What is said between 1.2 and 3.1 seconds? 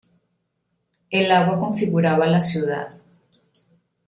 agua configuraba la ciudad.